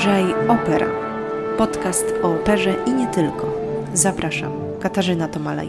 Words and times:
Uważaj 0.00 0.34
Opera. 0.48 0.86
Podcast 1.58 2.04
o 2.22 2.34
operze 2.34 2.74
i 2.86 2.92
nie 2.92 3.06
tylko. 3.06 3.52
Zapraszam, 3.94 4.52
Katarzyna 4.80 5.28
Tomala 5.28 5.62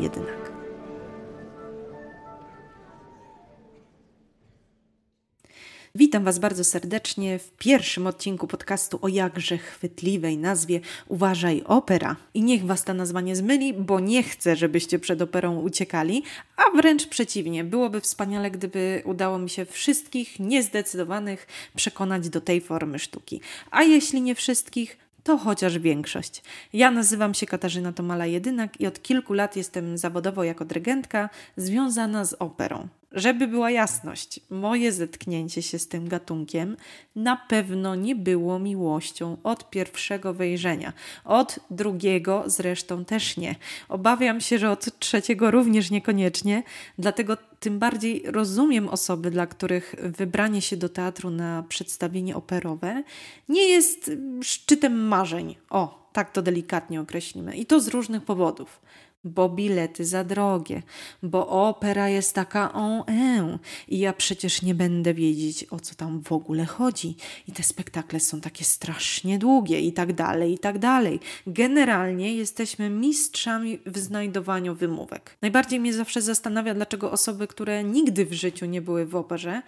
Witam 6.02 6.24
Was 6.24 6.40
bardzo 6.40 6.64
serdecznie 6.64 7.40
w 7.40 7.52
pierwszym 7.52 8.08
odcinku 8.08 8.48
podcastu 8.48 9.00
o 9.02 9.08
jakże 9.08 9.58
chwytliwej 9.58 10.38
nazwie 10.38 10.80
Uważaj 11.08 11.64
Opera. 11.66 12.16
I 12.34 12.44
niech 12.44 12.66
Was 12.66 12.84
ta 12.84 12.94
nazwa 12.94 13.22
nie 13.22 13.36
zmyli, 13.36 13.74
bo 13.74 14.00
nie 14.00 14.24
chcę, 14.24 14.56
żebyście 14.56 15.00
przed 15.00 15.22
operą 15.22 15.60
uciekali, 15.60 16.24
a 16.58 16.78
wręcz 16.78 17.08
przeciwnie. 17.08 17.64
Byłoby 17.64 18.02
wspaniale, 18.02 18.52
gdyby 18.52 19.02
udało 19.06 19.40
mi 19.40 19.50
się 19.50 19.66
wszystkich 19.66 20.40
niezdecydowanych 20.40 21.48
przekonać 21.76 22.30
do 22.30 22.42
tej 22.42 22.62
formy 22.62 23.00
sztuki. 23.00 23.42
A 23.72 23.84
jeśli 23.84 24.22
nie 24.22 24.36
wszystkich, 24.36 24.98
to 25.24 25.38
chociaż 25.38 25.80
większość. 25.80 26.44
Ja 26.74 26.92
nazywam 26.92 27.34
się 27.34 27.46
Katarzyna 27.46 27.94
Tomala 27.94 28.26
Jedynak 28.26 28.82
i 28.82 28.88
od 28.88 29.02
kilku 29.02 29.34
lat 29.34 29.56
jestem 29.56 29.98
zawodowo 29.98 30.44
jako 30.44 30.66
dyrygentka 30.66 31.30
związana 31.58 32.26
z 32.26 32.34
operą. 32.40 32.88
Żeby 33.12 33.48
była 33.48 33.72
jasność, 33.72 34.40
moje 34.50 34.92
zetknięcie 34.92 35.62
się 35.62 35.80
z 35.80 35.88
tym 35.88 36.08
gatunkiem 36.08 36.78
na 37.16 37.36
pewno 37.36 37.96
nie 37.96 38.16
było 38.16 38.60
miłością 38.60 39.38
od 39.44 39.70
pierwszego 39.70 40.34
wejrzenia. 40.34 40.94
Od 41.26 41.60
drugiego 41.72 42.44
zresztą 42.46 43.06
też 43.06 43.38
nie. 43.38 43.56
Obawiam 43.90 44.42
się, 44.42 44.60
że 44.60 44.72
od 44.72 45.00
trzeciego 45.00 45.52
również 45.52 45.92
niekoniecznie, 45.92 46.64
dlatego 46.98 47.38
tym 47.60 47.80
bardziej 47.80 48.24
rozumiem 48.26 48.90
osoby, 48.90 49.32
dla 49.32 49.48
których 49.48 49.96
wybranie 50.04 50.62
się 50.62 50.78
do 50.78 50.90
teatru 50.90 51.30
na 51.30 51.64
przedstawienie 51.70 52.36
operowe 52.36 53.04
nie 53.50 53.70
jest 53.70 54.12
szczytem 54.44 55.08
marzeń. 55.08 55.56
O, 55.70 56.10
tak 56.14 56.32
to 56.32 56.42
delikatnie 56.42 57.02
określimy. 57.02 57.56
I 57.58 57.66
to 57.66 57.80
z 57.80 57.88
różnych 57.88 58.24
powodów 58.24 58.82
bo 59.24 59.50
bilety 59.50 60.06
za 60.06 60.24
drogie, 60.24 60.82
bo 61.24 61.48
opera 61.70 62.10
jest 62.10 62.36
taka 62.36 62.74
on 62.74 63.60
i 63.88 64.00
ja 64.00 64.14
przecież 64.14 64.62
nie 64.62 64.76
będę 64.76 65.14
wiedzieć 65.14 65.66
o 65.70 65.80
co 65.80 65.96
tam 65.96 66.24
w 66.24 66.32
ogóle 66.32 66.66
chodzi 66.66 67.16
i 67.48 67.52
te 67.52 67.64
spektakle 67.64 68.20
są 68.20 68.42
takie 68.42 68.66
strasznie 68.66 69.40
długie 69.40 69.80
i 69.80 69.94
tak 69.94 70.14
dalej, 70.14 70.54
i 70.54 70.60
tak 70.60 70.80
dalej. 70.80 71.20
Generalnie 71.48 72.36
jesteśmy 72.36 72.90
mistrzami 72.90 73.80
w 73.86 73.98
znajdowaniu 73.98 74.76
wymówek. 74.76 75.38
Najbardziej 75.42 75.80
mnie 75.80 75.94
zawsze 75.94 76.22
zastanawia, 76.22 76.74
dlaczego 76.74 77.12
osoby, 77.12 77.48
które 77.48 77.84
nigdy 77.84 78.26
w 78.26 78.34
życiu 78.34 78.66
nie 78.66 78.82
były 78.82 79.06
w 79.06 79.16
operze, 79.16 79.62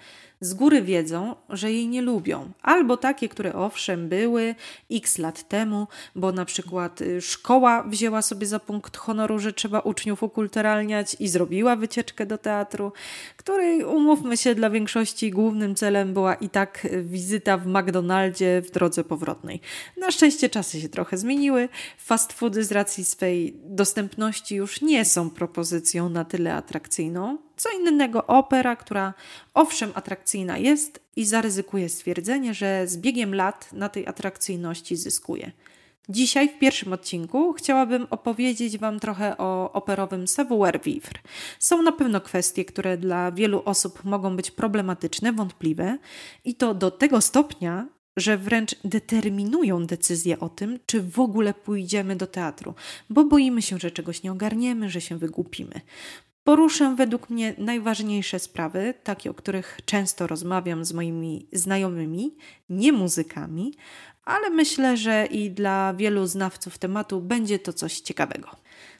z 0.43 0.53
góry 0.53 0.81
wiedzą, 0.81 1.35
że 1.49 1.71
jej 1.71 1.87
nie 1.87 2.01
lubią. 2.01 2.51
Albo 2.61 2.97
takie, 2.97 3.29
które 3.29 3.53
owszem 3.53 4.09
były 4.09 4.55
x 4.91 5.17
lat 5.17 5.47
temu, 5.47 5.87
bo 6.15 6.31
na 6.31 6.45
przykład 6.45 7.01
y, 7.01 7.21
szkoła 7.21 7.83
wzięła 7.83 8.21
sobie 8.21 8.47
za 8.47 8.59
punkt 8.59 8.97
honoru, 8.97 9.39
że 9.39 9.53
trzeba 9.53 9.79
uczniów 9.79 10.23
ukulturalniać 10.23 11.15
i 11.19 11.27
zrobiła 11.27 11.75
wycieczkę 11.75 12.25
do 12.25 12.37
teatru, 12.37 12.91
której 13.37 13.83
umówmy 13.83 14.37
się 14.37 14.55
dla 14.55 14.69
większości 14.69 15.31
głównym 15.31 15.75
celem 15.75 16.13
była 16.13 16.35
i 16.35 16.49
tak 16.49 16.87
wizyta 17.03 17.57
w 17.57 17.67
McDonaldzie 17.67 18.61
w 18.61 18.71
drodze 18.71 19.03
powrotnej. 19.03 19.61
Na 19.97 20.11
szczęście 20.11 20.49
czasy 20.49 20.81
się 20.81 20.89
trochę 20.89 21.17
zmieniły. 21.17 21.69
Fast 21.97 22.33
foody 22.33 22.63
z 22.63 22.71
racji 22.71 23.05
swej 23.05 23.57
dostępności 23.65 24.55
już 24.55 24.81
nie 24.81 25.05
są 25.05 25.29
propozycją 25.29 26.09
na 26.09 26.25
tyle 26.25 26.55
atrakcyjną. 26.55 27.37
Co 27.63 27.69
innego 27.71 28.27
opera, 28.27 28.75
która 28.75 29.13
owszem 29.53 29.91
atrakcyjna 29.93 30.57
jest 30.57 30.99
i 31.15 31.25
zaryzykuje 31.25 31.89
stwierdzenie, 31.89 32.53
że 32.53 32.87
z 32.87 32.97
biegiem 32.97 33.35
lat 33.35 33.73
na 33.73 33.89
tej 33.89 34.07
atrakcyjności 34.07 34.95
zyskuje. 34.95 35.51
Dzisiaj 36.09 36.49
w 36.49 36.59
pierwszym 36.59 36.93
odcinku 36.93 37.53
chciałabym 37.53 38.07
opowiedzieć 38.09 38.77
Wam 38.77 38.99
trochę 38.99 39.37
o 39.37 39.71
operowym 39.73 40.27
savoir-vivre. 40.27 41.19
Są 41.59 41.81
na 41.81 41.91
pewno 41.91 42.21
kwestie, 42.21 42.65
które 42.65 42.97
dla 42.97 43.31
wielu 43.31 43.61
osób 43.65 44.03
mogą 44.03 44.35
być 44.35 44.51
problematyczne, 44.51 45.33
wątpliwe 45.33 45.97
i 46.45 46.55
to 46.55 46.73
do 46.73 46.91
tego 46.91 47.21
stopnia, 47.21 47.87
że 48.17 48.37
wręcz 48.37 48.75
determinują 48.83 49.85
decyzję 49.85 50.39
o 50.39 50.49
tym, 50.49 50.79
czy 50.85 51.01
w 51.01 51.19
ogóle 51.19 51.53
pójdziemy 51.53 52.15
do 52.15 52.27
teatru, 52.27 52.73
bo 53.09 53.23
boimy 53.23 53.61
się, 53.61 53.79
że 53.79 53.91
czegoś 53.91 54.23
nie 54.23 54.31
ogarniemy, 54.31 54.89
że 54.89 55.01
się 55.01 55.17
wygłupimy. 55.17 55.81
Poruszę 56.43 56.95
według 56.95 57.29
mnie 57.29 57.53
najważniejsze 57.57 58.39
sprawy, 58.39 58.93
takie, 59.03 59.31
o 59.31 59.33
których 59.33 59.79
często 59.85 60.27
rozmawiam 60.27 60.85
z 60.85 60.93
moimi 60.93 61.47
znajomymi, 61.51 62.35
nie 62.69 62.91
muzykami, 62.91 63.73
ale 64.25 64.49
myślę, 64.49 64.97
że 64.97 65.25
i 65.25 65.51
dla 65.51 65.93
wielu 65.93 66.27
znawców 66.27 66.77
tematu 66.77 67.21
będzie 67.21 67.59
to 67.59 67.73
coś 67.73 67.99
ciekawego. 67.99 68.49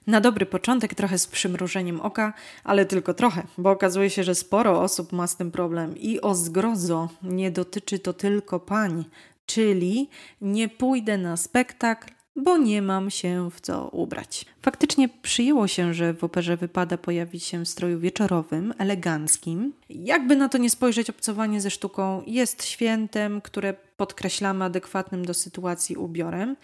Na 0.08 0.22
dobry 0.22 0.46
początek 0.46 0.96
trochę 0.96 1.18
z 1.18 1.28
przymrużeniem 1.28 2.02
oka, 2.02 2.34
ale 2.64 2.86
tylko 2.86 3.14
trochę, 3.14 3.44
bo 3.58 3.72
okazuje 3.72 4.10
się, 4.10 4.24
że 4.24 4.36
sporo 4.36 4.82
osób 4.82 5.12
ma 5.12 5.28
z 5.28 5.38
tym 5.38 5.52
problem 5.52 5.98
i 5.98 6.22
o 6.22 6.36
zgrozo 6.36 7.10
nie 7.24 7.52
dotyczy 7.52 8.00
to 8.00 8.14
tylko 8.14 8.60
pań, 8.60 9.06
czyli 9.46 10.10
nie 10.42 10.70
pójdę 10.70 11.18
na 11.18 11.38
spektakl, 11.38 12.14
bo 12.36 12.58
nie 12.58 12.82
mam 12.82 13.10
się 13.10 13.50
w 13.52 13.62
co 13.62 13.90
ubrać. 13.90 14.46
Faktycznie 14.62 15.10
przyjęło 15.10 15.68
się, 15.68 15.94
że 15.94 16.14
w 16.14 16.24
operze 16.24 16.58
wypada 16.58 16.98
pojawić 16.98 17.44
się 17.44 17.66
w 17.66 17.70
stroju 17.70 18.00
wieczorowym, 18.00 18.74
eleganckim. 18.78 19.74
Jakby 19.90 20.36
na 20.36 20.50
to 20.50 20.58
nie 20.58 20.70
spojrzeć, 20.70 21.10
obcowanie 21.10 21.62
ze 21.62 21.70
sztuką 21.70 22.24
jest 22.28 22.66
świętem, 22.66 23.42
które 23.42 23.74
podkreślamy 23.98 24.66
adekwatnym 24.66 25.26
do 25.26 25.34
sytuacji 25.34 25.96
ubiorem. 25.96 26.56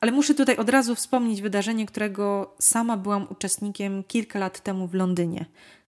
Ale 0.00 0.12
muszę 0.12 0.34
tutaj 0.34 0.56
od 0.56 0.68
razu 0.68 0.94
wspomnieć 0.94 1.42
wydarzenie, 1.42 1.86
którego 1.86 2.54
sama 2.58 2.96
byłam 2.96 3.26
uczestnikiem 3.30 4.04
kilka 4.04 4.38
lat 4.38 4.60
temu 4.60 4.86
w 4.88 4.94
Londynie. 4.94 5.46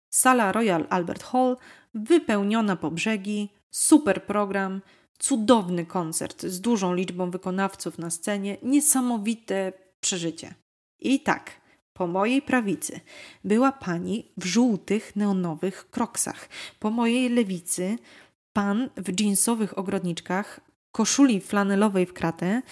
Sala 0.09 0.53
Royal 0.53 0.87
Albert 0.91 1.23
Hall, 1.23 1.57
wypełniona 1.95 2.77
po 2.77 2.91
brzegi, 2.91 3.49
super 3.71 4.25
program, 4.25 4.81
cudowny 5.21 5.87
koncert 5.87 6.43
z 6.47 6.61
dużą 6.61 6.95
liczbą 6.95 7.31
wykonawców 7.31 7.99
na 7.99 8.11
scenie, 8.11 8.57
niesamowite 8.63 9.73
przeżycie. 10.01 10.55
I 11.01 11.21
tak, 11.21 11.61
po 11.93 12.07
mojej 12.07 12.43
prawicy 12.43 13.01
była 13.45 13.73
pani 13.73 14.33
w 14.37 14.45
żółtych 14.45 15.17
neonowych 15.17 15.91
kroksach, 15.91 16.49
po 16.79 16.91
mojej 16.91 17.29
lewicy 17.29 17.99
pan 18.53 18.91
w 18.97 19.21
jeansowych 19.21 19.79
ogrodniczkach, 19.79 20.61
koszuli 20.93 21.41
flanelowej 21.41 22.07
w 22.07 22.13
kratę, 22.13 22.63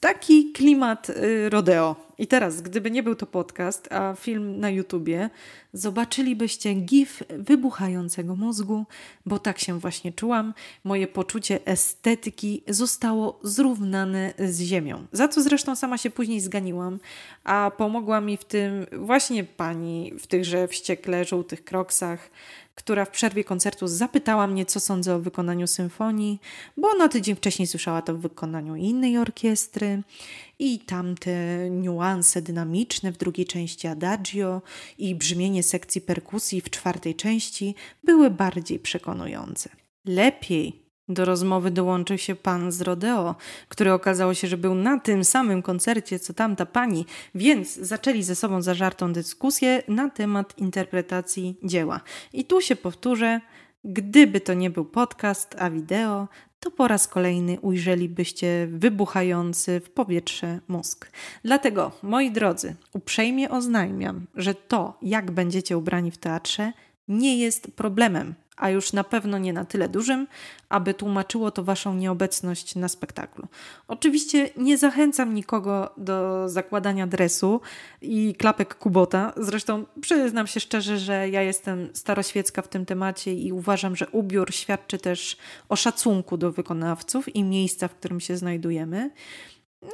Taki 0.00 0.52
klimat 0.52 1.10
y, 1.10 1.50
rodeo. 1.50 1.96
I 2.18 2.26
teraz, 2.26 2.60
gdyby 2.62 2.90
nie 2.90 3.02
był 3.02 3.14
to 3.14 3.26
podcast, 3.26 3.92
a 3.92 4.14
film 4.14 4.60
na 4.60 4.70
YouTubie, 4.70 5.30
zobaczylibyście 5.72 6.74
gif 6.74 7.22
wybuchającego 7.28 8.36
mózgu, 8.36 8.84
bo 9.26 9.38
tak 9.38 9.58
się 9.58 9.78
właśnie 9.78 10.12
czułam. 10.12 10.54
Moje 10.84 11.06
poczucie 11.06 11.66
estetyki 11.66 12.62
zostało 12.68 13.40
zrównane 13.42 14.34
z 14.38 14.60
ziemią. 14.60 15.06
Za 15.12 15.28
co 15.28 15.42
zresztą 15.42 15.76
sama 15.76 15.98
się 15.98 16.10
później 16.10 16.40
zganiłam, 16.40 16.98
a 17.44 17.70
pomogła 17.76 18.20
mi 18.20 18.36
w 18.36 18.44
tym 18.44 18.86
właśnie 18.92 19.44
pani 19.44 20.12
w 20.18 20.26
tychże 20.26 20.68
wściekle 20.68 21.24
żółtych 21.24 21.64
kroksach, 21.64 22.30
która 22.78 23.04
w 23.04 23.10
przerwie 23.10 23.44
koncertu 23.44 23.86
zapytała 23.86 24.46
mnie, 24.46 24.66
co 24.66 24.80
sądzę 24.80 25.14
o 25.14 25.18
wykonaniu 25.18 25.66
symfonii, 25.66 26.40
bo 26.76 26.94
na 26.94 27.08
tydzień 27.08 27.36
wcześniej 27.36 27.66
słyszała 27.66 28.02
to 28.02 28.14
w 28.14 28.20
wykonaniu 28.20 28.76
innej 28.76 29.18
orkiestry 29.18 30.02
i 30.58 30.78
tamte 30.78 31.30
niuanse 31.70 32.42
dynamiczne 32.42 33.12
w 33.12 33.16
drugiej 33.16 33.46
części 33.46 33.86
adagio 33.86 34.62
i 34.98 35.14
brzmienie 35.14 35.62
sekcji 35.62 36.00
perkusji 36.00 36.60
w 36.60 36.70
czwartej 36.70 37.14
części 37.14 37.74
były 38.04 38.30
bardziej 38.30 38.78
przekonujące. 38.78 39.70
Lepiej 40.04 40.87
do 41.08 41.24
rozmowy 41.24 41.70
dołączył 41.70 42.18
się 42.18 42.34
pan 42.34 42.72
z 42.72 42.80
Rodeo, 42.80 43.34
który 43.68 43.92
okazało 43.92 44.34
się, 44.34 44.48
że 44.48 44.56
był 44.56 44.74
na 44.74 45.00
tym 45.00 45.24
samym 45.24 45.62
koncercie 45.62 46.18
co 46.18 46.34
tamta 46.34 46.66
pani, 46.66 47.06
więc 47.34 47.74
zaczęli 47.74 48.22
ze 48.22 48.34
sobą 48.34 48.62
zażartą 48.62 49.12
dyskusję 49.12 49.82
na 49.88 50.10
temat 50.10 50.58
interpretacji 50.58 51.58
dzieła. 51.62 52.00
I 52.32 52.44
tu 52.44 52.60
się 52.60 52.76
powtórzę, 52.76 53.40
gdyby 53.84 54.40
to 54.40 54.54
nie 54.54 54.70
był 54.70 54.84
podcast, 54.84 55.56
a 55.58 55.70
wideo, 55.70 56.28
to 56.60 56.70
po 56.70 56.88
raz 56.88 57.08
kolejny 57.08 57.60
ujrzelibyście 57.60 58.68
wybuchający 58.70 59.80
w 59.80 59.90
powietrze 59.90 60.60
mózg. 60.68 61.10
Dlatego, 61.44 61.92
moi 62.02 62.30
drodzy, 62.30 62.74
uprzejmie 62.92 63.50
oznajmiam, 63.50 64.26
że 64.34 64.54
to, 64.54 64.98
jak 65.02 65.30
będziecie 65.30 65.78
ubrani 65.78 66.10
w 66.10 66.18
teatrze, 66.18 66.72
nie 67.08 67.38
jest 67.38 67.70
problemem 67.76 68.34
a 68.58 68.70
już 68.70 68.92
na 68.92 69.04
pewno 69.04 69.38
nie 69.38 69.52
na 69.52 69.64
tyle 69.64 69.88
dużym, 69.88 70.26
aby 70.68 70.94
tłumaczyło 70.94 71.50
to 71.50 71.64
Waszą 71.64 71.94
nieobecność 71.94 72.74
na 72.74 72.88
spektaklu. 72.88 73.48
Oczywiście 73.88 74.50
nie 74.56 74.78
zachęcam 74.78 75.34
nikogo 75.34 75.90
do 75.96 76.48
zakładania 76.48 77.06
dresu 77.06 77.60
i 78.02 78.34
klapek 78.38 78.74
Kubota. 78.74 79.32
Zresztą 79.36 79.84
przyznam 80.00 80.46
się 80.46 80.60
szczerze, 80.60 80.98
że 80.98 81.28
ja 81.28 81.42
jestem 81.42 81.88
staroświecka 81.92 82.62
w 82.62 82.68
tym 82.68 82.86
temacie 82.86 83.34
i 83.34 83.52
uważam, 83.52 83.96
że 83.96 84.06
ubiór 84.08 84.54
świadczy 84.54 84.98
też 84.98 85.36
o 85.68 85.76
szacunku 85.76 86.36
do 86.36 86.52
wykonawców 86.52 87.36
i 87.36 87.44
miejsca, 87.44 87.88
w 87.88 87.94
którym 87.94 88.20
się 88.20 88.36
znajdujemy. 88.36 89.10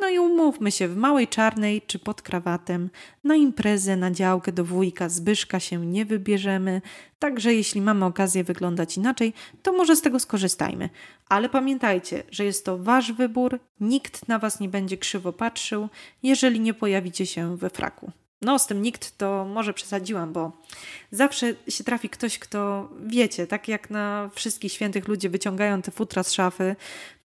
No 0.01 0.09
i 0.09 0.19
umówmy 0.19 0.73
się, 0.73 0.89
w 0.89 0.97
małej 0.97 1.29
czarnej 1.29 1.83
czy 1.83 1.99
pod 1.99 2.23
krawatem 2.23 2.91
na 3.25 3.37
imprezę, 3.37 3.97
na 3.97 4.11
działkę 4.11 4.53
do 4.53 4.65
wujka 4.65 5.09
Zbyszka 5.09 5.61
się 5.61 5.87
nie 5.87 6.05
wybierzemy, 6.05 6.83
także 7.19 7.55
jeśli 7.55 7.81
mamy 7.81 8.05
okazję 8.05 8.45
wyglądać 8.45 8.97
inaczej, 8.97 9.33
to 9.63 9.73
może 9.73 9.97
z 9.97 10.03
tego 10.03 10.21
skorzystajmy. 10.21 10.91
Ale 11.29 11.49
pamiętajcie, 11.49 12.23
że 12.31 12.45
jest 12.45 12.65
to 12.65 12.79
wasz 12.79 13.13
wybór, 13.13 13.59
nikt 13.81 14.29
na 14.29 14.39
was 14.39 14.61
nie 14.61 14.69
będzie 14.69 14.99
krzywo 14.99 15.33
patrzył, 15.33 15.89
jeżeli 16.23 16.61
nie 16.61 16.75
pojawicie 16.75 17.27
się 17.27 17.57
we 17.57 17.71
fraku. 17.71 18.13
No, 18.45 18.59
z 18.59 18.67
tym 18.67 18.83
nikt 18.83 19.19
to 19.19 19.45
może 19.45 19.75
przesadziłam, 19.75 20.33
bo 20.33 20.53
zawsze 21.11 21.55
się 21.69 21.85
trafi 21.85 22.09
ktoś, 22.09 22.39
kto 22.39 22.89
wiecie, 23.07 23.47
tak 23.47 23.69
jak 23.69 23.91
na 23.91 24.31
wszystkich 24.35 24.73
świętych 24.73 25.09
ludzie 25.09 25.31
wyciągają 25.31 25.83
te 25.83 25.91
futra 25.91 26.23
z 26.23 26.33
szafy, 26.33 26.77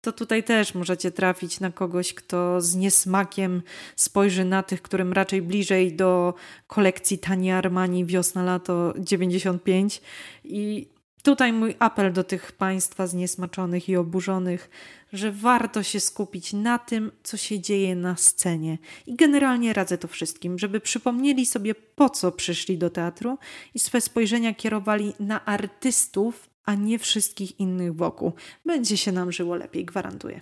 to 0.01 0.11
tutaj 0.11 0.43
też 0.43 0.75
możecie 0.75 1.11
trafić 1.11 1.59
na 1.59 1.71
kogoś, 1.71 2.13
kto 2.13 2.61
z 2.61 2.75
niesmakiem 2.75 3.61
spojrzy 3.95 4.45
na 4.45 4.63
tych, 4.63 4.81
którym 4.81 5.13
raczej 5.13 5.41
bliżej 5.41 5.95
do 5.95 6.33
kolekcji 6.67 7.17
Tani 7.17 7.51
Armani 7.51 8.05
wiosna-lato 8.05 8.93
95 8.97 10.01
i 10.43 10.87
Tutaj 11.23 11.53
mój 11.53 11.75
apel 11.79 12.13
do 12.13 12.23
tych 12.23 12.51
państwa 12.51 13.07
zniesmaczonych 13.07 13.89
i 13.89 13.95
oburzonych, 13.95 14.69
że 15.13 15.31
warto 15.31 15.83
się 15.83 15.99
skupić 15.99 16.53
na 16.53 16.79
tym, 16.79 17.11
co 17.23 17.37
się 17.37 17.59
dzieje 17.59 17.95
na 17.95 18.15
scenie. 18.15 18.77
I 19.07 19.15
generalnie 19.15 19.73
radzę 19.73 19.97
to 19.97 20.07
wszystkim, 20.07 20.59
żeby 20.59 20.79
przypomnieli 20.79 21.45
sobie, 21.45 21.75
po 21.75 22.09
co 22.09 22.31
przyszli 22.31 22.77
do 22.77 22.89
teatru 22.89 23.37
i 23.73 23.79
swe 23.79 24.01
spojrzenia 24.01 24.53
kierowali 24.53 25.13
na 25.19 25.45
artystów, 25.45 26.49
a 26.65 26.75
nie 26.75 26.99
wszystkich 26.99 27.59
innych 27.59 27.95
wokół. 27.95 28.33
Będzie 28.65 28.97
się 28.97 29.11
nam 29.11 29.31
żyło 29.31 29.55
lepiej, 29.55 29.85
gwarantuję. 29.85 30.41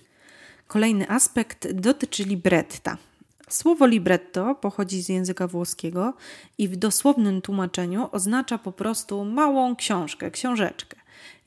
Kolejny 0.68 1.10
aspekt 1.10 1.72
dotyczy 1.72 2.24
libretta. 2.24 2.98
Słowo 3.50 3.88
libretto 3.88 4.56
pochodzi 4.56 5.02
z 5.02 5.10
języka 5.10 5.48
włoskiego 5.48 6.14
i 6.58 6.68
w 6.68 6.76
dosłownym 6.76 7.42
tłumaczeniu 7.42 8.10
oznacza 8.12 8.58
po 8.58 8.72
prostu 8.72 9.26
małą 9.26 9.76
książkę, 9.76 10.32
książeczkę. 10.32 10.98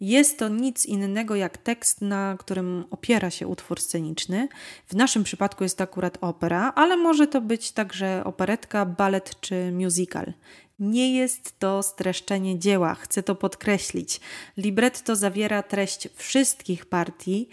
Jest 0.01 0.39
to 0.39 0.49
nic 0.49 0.87
innego 0.87 1.37
jak 1.37 1.59
tekst, 1.59 2.01
na 2.01 2.37
którym 2.39 2.85
opiera 2.91 3.31
się 3.31 3.47
utwór 3.47 3.81
sceniczny. 3.81 4.49
W 4.87 4.95
naszym 4.95 5.25
przypadku 5.25 5.65
jest 5.65 5.79
to 5.79 5.85
akurat 5.85 6.19
opera, 6.21 6.73
ale 6.75 6.97
może 6.97 7.27
to 7.27 7.41
być 7.41 7.73
także 7.73 8.23
operetka, 8.25 8.87
balet 8.87 9.41
czy 9.41 9.73
musical. 9.73 10.33
Nie 10.79 11.17
jest 11.17 11.59
to 11.59 11.83
streszczenie 11.83 12.59
dzieła, 12.59 12.95
chcę 12.95 13.23
to 13.23 13.35
podkreślić. 13.35 14.21
Libretto 14.57 15.17
zawiera 15.17 15.63
treść 15.63 16.09
wszystkich 16.15 16.87
partii, 16.87 17.49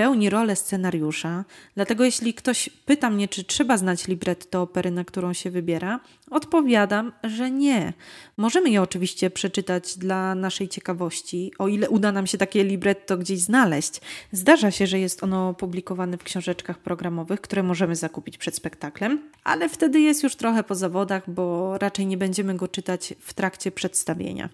pełni 0.00 0.30
rolę 0.30 0.56
scenariusza, 0.56 1.44
dlatego 1.74 2.04
jeśli 2.04 2.34
ktoś 2.34 2.70
pyta 2.86 3.10
mnie, 3.10 3.28
czy 3.28 3.44
trzeba 3.44 3.76
znać 3.76 4.08
libretto 4.08 4.62
opery, 4.62 4.90
na 4.90 5.04
którą 5.04 5.32
się 5.32 5.50
wybiera, 5.50 6.00
odpowiadam, 6.30 7.12
że 7.24 7.50
nie. 7.50 7.92
Możemy 8.36 8.70
je 8.70 8.82
oczywiście 8.82 9.30
przeczytać 9.30 9.98
dla 9.98 10.34
naszej 10.34 10.68
ciekawości, 10.68 11.52
o 11.58 11.68
ile 11.68 11.90
uda 11.90 12.12
nam 12.12 12.26
się 12.26 12.38
takie 12.38 12.64
libretto 12.64 13.16
gdzieś 13.16 13.40
znaleźć. 13.40 14.00
Zdarza 14.32 14.70
się, 14.70 14.86
że 14.86 14.98
jest 14.98 15.22
ono 15.22 15.54
publikowane 15.54 16.18
w 16.18 16.24
książeczkach 16.24 16.78
programowych, 16.78 17.40
które 17.40 17.62
możemy 17.62 17.96
zakupić 17.96 18.38
przed 18.38 18.56
spektaklem, 18.56 19.30
ale 19.44 19.68
wtedy 19.68 20.00
jest 20.00 20.22
już 20.22 20.36
trochę 20.36 20.62
po 20.64 20.74
zawodach, 20.74 21.30
bo 21.30 21.78
raczej 21.78 22.06
nie 22.06 22.16
będziemy 22.16 22.54
go 22.54 22.68
czytać 22.68 23.14
w 23.20 23.34
trakcie 23.34 23.72
przedstawienia. 23.72 24.48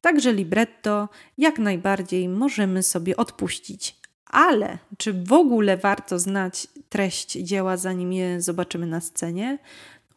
Także 0.00 0.32
libretto 0.32 1.08
jak 1.38 1.58
najbardziej 1.58 2.28
możemy 2.28 2.82
sobie 2.82 3.16
odpuścić. 3.16 4.03
Ale 4.26 4.78
czy 4.98 5.12
w 5.12 5.32
ogóle 5.32 5.76
warto 5.76 6.18
znać 6.18 6.66
treść 6.88 7.32
dzieła, 7.32 7.76
zanim 7.76 8.12
je 8.12 8.42
zobaczymy 8.42 8.86
na 8.86 9.00
scenie? 9.00 9.58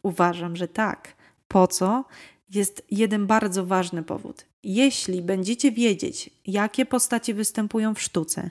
Uważam, 0.02 0.56
że 0.56 0.68
tak. 0.68 1.14
Po 1.48 1.66
co? 1.66 2.04
Jest 2.50 2.82
jeden 2.90 3.26
bardzo 3.26 3.66
ważny 3.66 4.02
powód. 4.02 4.44
Jeśli 4.62 5.22
będziecie 5.22 5.72
wiedzieć, 5.72 6.30
jakie 6.46 6.86
postacie 6.86 7.34
występują 7.34 7.94
w 7.94 8.00
sztuce, 8.00 8.50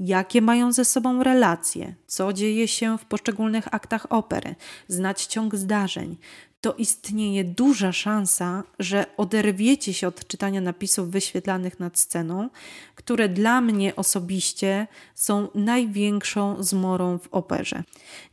jakie 0.00 0.42
mają 0.42 0.72
ze 0.72 0.84
sobą 0.84 1.22
relacje, 1.22 1.94
co 2.06 2.32
dzieje 2.32 2.68
się 2.68 2.98
w 2.98 3.04
poszczególnych 3.04 3.74
aktach 3.74 4.06
opery, 4.12 4.54
znać 4.88 5.26
ciąg 5.26 5.56
zdarzeń, 5.56 6.16
to 6.60 6.74
istnieje 6.74 7.44
duża 7.44 7.92
szansa, 7.92 8.62
że 8.78 9.06
oderwiecie 9.16 9.94
się 9.94 10.08
od 10.08 10.26
czytania 10.26 10.60
napisów 10.60 11.10
wyświetlanych 11.10 11.80
nad 11.80 11.98
sceną, 11.98 12.48
które 12.94 13.28
dla 13.28 13.60
mnie 13.60 13.96
osobiście 13.96 14.86
są 15.14 15.48
największą 15.54 16.62
zmorą 16.62 17.18
w 17.18 17.28
operze. 17.30 17.82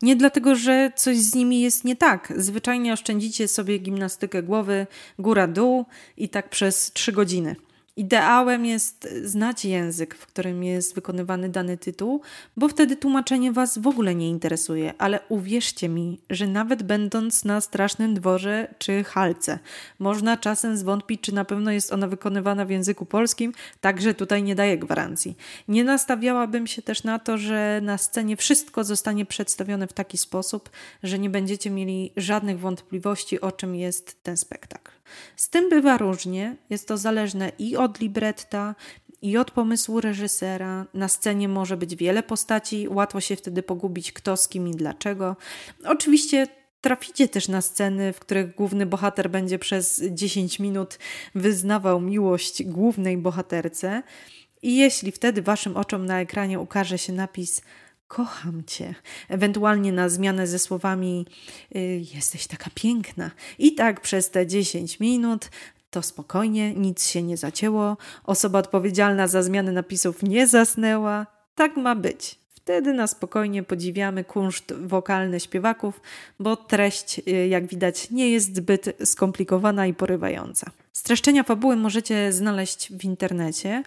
Nie 0.02 0.16
dlatego, 0.16 0.56
że 0.56 0.92
coś 0.96 1.18
z 1.18 1.36
nimi 1.36 1.62
jest 1.62 1.84
nie 1.84 1.96
tak. 1.96 2.34
Zwyczajnie 2.38 2.94
oszczędzicie 2.94 3.48
sobie 3.48 3.78
gimnastykę 3.78 4.44
głowy 4.44 4.88
góra-dół 5.20 5.86
i 6.18 6.30
tak 6.30 6.50
przez 6.50 6.92
trzy 6.92 7.12
godziny. 7.12 7.56
Ideałem 7.98 8.66
jest 8.66 9.10
znać 9.24 9.66
język, 9.66 10.16
w 10.16 10.28
którym 10.28 10.64
jest 10.64 10.96
wykonywany 10.96 11.50
dany 11.50 11.78
tytuł, 11.78 12.22
bo 12.58 12.68
wtedy 12.68 12.96
tłumaczenie 12.96 13.52
Was 13.52 13.78
w 13.78 13.88
ogóle 13.88 14.16
nie 14.16 14.30
interesuje, 14.30 14.94
ale 14.98 15.20
uwierzcie 15.30 15.90
mi, 15.90 16.20
że 16.30 16.48
nawet 16.48 16.84
będąc 16.84 17.46
na 17.46 17.62
strasznym 17.62 18.14
dworze 18.14 18.68
czy 18.78 19.04
halce, 19.04 19.60
można 20.00 20.38
czasem 20.38 20.78
zwątpić, 20.78 21.22
czy 21.22 21.34
na 21.34 21.46
pewno 21.46 21.72
jest 21.72 21.94
ona 21.94 22.08
wykonywana 22.08 22.66
w 22.66 22.70
języku 22.70 23.06
polskim, 23.06 23.54
także 23.82 24.14
tutaj 24.14 24.44
nie 24.44 24.56
daję 24.56 24.78
gwarancji. 24.78 25.38
Nie 25.68 25.84
nastawiałabym 25.84 26.68
się 26.68 26.82
też 26.82 27.04
na 27.04 27.20
to, 27.20 27.38
że 27.38 27.80
na 27.84 27.98
scenie 27.98 28.38
wszystko 28.38 28.84
zostanie 28.84 29.26
przedstawione 29.26 29.88
w 29.88 29.94
taki 29.94 30.18
sposób, 30.18 30.70
że 31.04 31.20
nie 31.20 31.30
będziecie 31.30 31.70
mieli 31.70 32.12
żadnych 32.18 32.60
wątpliwości, 32.60 33.42
o 33.42 33.52
czym 33.52 33.76
jest 33.76 34.24
ten 34.24 34.38
spektakl. 34.38 34.95
Z 35.36 35.50
tym 35.50 35.70
bywa 35.70 35.98
różnie, 35.98 36.56
jest 36.70 36.88
to 36.88 36.98
zależne 36.98 37.52
i 37.60 37.78
od 37.78 38.00
libretta, 38.00 38.76
i 39.22 39.38
od 39.38 39.52
pomysłu 39.52 40.02
reżysera. 40.02 40.86
Na 40.94 41.08
scenie 41.08 41.48
może 41.48 41.78
być 41.78 41.96
wiele 41.96 42.24
postaci, 42.24 42.88
łatwo 42.90 43.22
się 43.22 43.36
wtedy 43.36 43.64
pogubić, 43.64 44.12
kto 44.12 44.38
z 44.38 44.48
kim 44.48 44.68
i 44.68 44.72
dlaczego. 44.72 45.36
Oczywiście 45.86 46.48
traficie 46.82 47.28
też 47.28 47.48
na 47.48 47.62
sceny, 47.62 48.14
w 48.14 48.20
których 48.20 48.56
główny 48.56 48.86
bohater 48.86 49.30
będzie 49.30 49.60
przez 49.60 50.04
10 50.12 50.60
minut 50.60 51.00
wyznawał 51.36 52.02
miłość 52.02 52.64
głównej 52.64 53.18
bohaterce. 53.18 54.04
I 54.62 54.78
jeśli 54.78 55.12
wtedy 55.12 55.42
waszym 55.42 55.78
oczom 55.78 56.06
na 56.06 56.22
ekranie 56.22 56.60
ukaże 56.60 56.98
się 56.98 57.14
napis 57.14 57.62
kocham 58.08 58.64
cię. 58.68 58.96
Ewentualnie 59.30 59.92
na 59.92 60.10
zmianę 60.10 60.48
ze 60.48 60.60
słowami 60.60 61.26
y, 61.76 62.02
jesteś 62.16 62.48
taka 62.48 62.70
piękna. 62.76 63.32
I 63.60 63.76
tak 63.76 64.02
przez 64.02 64.30
te 64.30 64.48
10 64.48 65.00
minut 65.00 65.50
to 65.90 66.02
spokojnie, 66.02 66.74
nic 66.74 67.08
się 67.08 67.24
nie 67.24 67.38
zacięło, 67.38 67.98
osoba 68.24 68.60
odpowiedzialna 68.60 69.28
za 69.28 69.44
zmianę 69.44 69.72
napisów 69.72 70.24
nie 70.24 70.48
zasnęła. 70.48 71.28
Tak 71.56 71.78
ma 71.78 71.96
być. 71.96 72.40
Wtedy 72.66 72.94
na 72.94 73.08
spokojnie 73.08 73.64
podziwiamy 73.64 74.24
kunszt 74.24 74.74
wokalny 74.74 75.40
śpiewaków, 75.40 76.02
bo 76.40 76.56
treść, 76.56 77.22
y, 77.28 77.48
jak 77.48 77.68
widać, 77.68 78.12
nie 78.12 78.32
jest 78.32 78.56
zbyt 78.56 78.98
skomplikowana 79.06 79.88
i 79.88 79.94
porywająca. 79.94 80.72
Streszczenia 80.94 81.44
fabuły 81.44 81.76
możecie 81.76 82.34
znaleźć 82.34 82.94
w 82.94 83.04
internecie. 83.04 83.84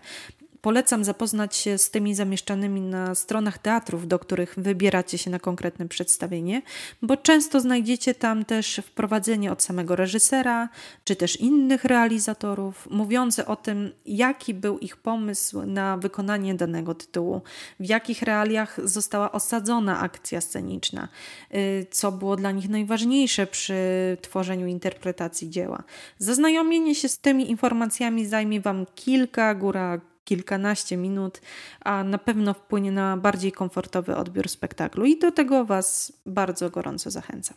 Polecam 0.61 1.05
zapoznać 1.05 1.57
się 1.57 1.79
z 1.79 1.91
tymi 1.91 2.15
zamieszczanymi 2.15 2.81
na 2.81 3.15
stronach 3.15 3.59
teatrów, 3.59 4.09
do 4.09 4.19
których 4.19 4.55
wybieracie 4.57 5.19
się 5.19 5.31
na 5.31 5.39
konkretne 5.39 5.89
przedstawienie, 5.89 6.63
bo 7.03 7.17
często 7.17 7.61
znajdziecie 7.61 8.15
tam 8.15 8.45
też 8.45 8.81
wprowadzenie 8.85 9.53
od 9.53 9.63
samego 9.63 9.97
reżysera, 9.97 10.69
czy 11.05 11.17
też 11.17 11.41
innych 11.41 11.85
realizatorów, 11.85 12.89
mówiące 12.91 13.47
o 13.47 13.57
tym, 13.57 13.93
jaki 14.07 14.55
był 14.55 14.79
ich 14.79 14.97
pomysł 14.97 15.63
na 15.67 15.97
wykonanie 15.97 16.55
danego 16.55 16.95
tytułu, 16.95 17.43
w 17.81 17.89
jakich 17.89 18.23
realiach 18.23 18.81
została 18.85 19.33
osadzona 19.33 20.01
akcja 20.01 20.41
sceniczna, 20.41 21.09
y, 21.55 21.87
co 21.91 22.13
było 22.13 22.37
dla 22.37 22.51
nich 22.51 22.69
najważniejsze 22.69 23.47
przy 23.47 23.77
tworzeniu 24.23 24.67
interpretacji 24.67 25.51
dzieła. 25.51 25.83
Zaznajomienie 26.19 26.95
się 26.95 27.09
z 27.09 27.19
tymi 27.19 27.51
informacjami 27.51 28.27
zajmie 28.27 28.61
Wam 28.61 28.87
kilka, 28.95 29.55
góra 29.55 30.01
kilkanaście 30.29 30.97
minut, 30.97 31.41
a 31.81 32.05
na 32.05 32.19
pewno 32.19 32.55
wpłynie 32.55 32.93
na 32.93 33.17
bardziej 33.17 33.53
komfortowy 33.53 34.17
odbiór 34.17 34.49
spektaklu 34.49 35.05
i 35.05 35.19
do 35.19 35.33
tego 35.33 35.65
Was 35.65 36.13
bardzo 36.27 36.71
gorąco 36.71 37.11
zachęcam. 37.11 37.57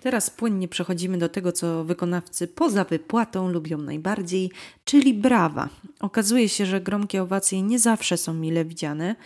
Teraz 0.00 0.30
płynnie 0.30 0.68
przechodzimy 0.68 1.18
do 1.18 1.28
tego, 1.28 1.52
co 1.52 1.84
wykonawcy 1.84 2.48
poza 2.48 2.84
wypłatą 2.84 3.48
lubią 3.48 3.78
najbardziej, 3.78 4.50
czyli 4.84 5.14
brawa. 5.14 5.68
Okazuje 6.00 6.48
się, 6.48 6.66
że 6.66 6.80
gromkie 6.80 7.22
owacje 7.22 7.62
nie 7.62 7.78
zawsze 7.78 8.16
są 8.16 8.34
mile 8.34 8.64
widziane. 8.64 9.16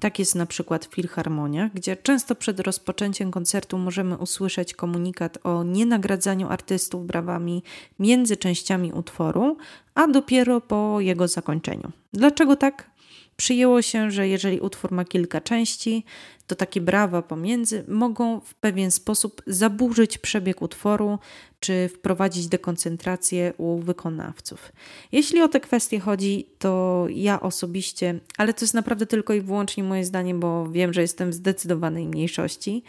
Tak 0.00 0.18
jest 0.18 0.34
na 0.34 0.46
przykład 0.46 0.86
w 0.86 0.94
filharmoniach, 0.94 1.72
gdzie 1.72 1.96
często 1.96 2.34
przed 2.34 2.60
rozpoczęciem 2.60 3.30
koncertu 3.30 3.78
możemy 3.78 4.16
usłyszeć 4.16 4.74
komunikat 4.74 5.38
o 5.44 5.64
nienagradzaniu 5.64 6.48
artystów 6.48 7.06
brawami 7.06 7.62
między 7.98 8.36
częściami 8.36 8.92
utworu, 8.92 9.56
a 9.94 10.06
dopiero 10.06 10.60
po 10.60 11.00
jego 11.00 11.28
zakończeniu. 11.28 11.92
Dlaczego 12.12 12.56
tak? 12.56 12.95
Przyjęło 13.36 13.82
się, 13.82 14.10
że 14.10 14.28
jeżeli 14.28 14.60
utwór 14.60 14.92
ma 14.92 15.04
kilka 15.04 15.40
części, 15.40 16.04
to 16.46 16.54
takie 16.54 16.80
brawa 16.80 17.22
pomiędzy 17.22 17.84
mogą 17.88 18.40
w 18.40 18.54
pewien 18.54 18.90
sposób 18.90 19.42
zaburzyć 19.46 20.18
przebieg 20.18 20.62
utworu 20.62 21.18
czy 21.60 21.88
wprowadzić 21.88 22.46
dekoncentrację 22.46 23.52
u 23.56 23.78
wykonawców. 23.78 24.72
Jeśli 25.12 25.42
o 25.42 25.48
te 25.48 25.60
kwestie 25.60 26.00
chodzi, 26.00 26.46
to 26.58 27.06
ja 27.10 27.40
osobiście, 27.40 28.20
ale 28.38 28.54
to 28.54 28.64
jest 28.64 28.74
naprawdę 28.74 29.06
tylko 29.06 29.34
i 29.34 29.40
wyłącznie 29.40 29.84
moje 29.84 30.04
zdanie, 30.04 30.34
bo 30.34 30.68
wiem, 30.70 30.92
że 30.92 31.02
jestem 31.02 31.30
w 31.30 31.34
zdecydowanej 31.34 32.06
mniejszości, 32.06 32.82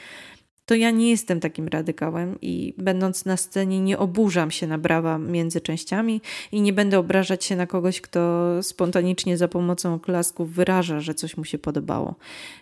to 0.68 0.76
ja 0.76 0.92
nie 0.92 1.10
jestem 1.10 1.40
takim 1.40 1.68
radykałem 1.68 2.38
i 2.42 2.74
będąc 2.78 3.26
na 3.26 3.38
scenie 3.38 3.80
nie 3.80 3.98
oburzam 3.98 4.52
się 4.52 4.68
na 4.68 4.78
brawa 4.78 5.18
między 5.18 5.62
częściami 5.62 6.22
i 6.52 6.62
nie 6.62 6.74
będę 6.74 7.00
obrażać 7.00 7.46
się 7.46 7.56
na 7.56 7.68
kogoś, 7.68 8.02
kto 8.02 8.50
spontanicznie 8.64 9.38
za 9.38 9.48
pomocą 9.48 9.94
oklasków 9.94 10.54
wyraża, 10.54 11.00
że 11.00 11.14
coś 11.14 11.38
mu 11.38 11.46
się 11.46 11.58
podobało. 11.58 12.16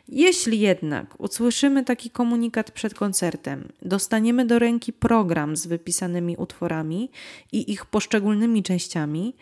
Jeśli 0.08 0.60
jednak 0.60 1.22
usłyszymy 1.22 1.84
taki 1.84 2.10
komunikat 2.10 2.72
przed 2.72 2.94
koncertem, 2.94 3.68
dostaniemy 3.82 4.46
do 4.46 4.60
ręki 4.60 4.94
program 4.94 5.58
z 5.58 5.68
wypisanymi 5.68 6.38
utworami 6.38 7.10
i 7.52 7.72
ich 7.72 7.86
poszczególnymi 7.86 8.64
częściami, 8.64 9.36